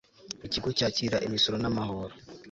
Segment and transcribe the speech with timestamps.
[0.47, 2.13] ikigo cyakira imisoro n'amahoro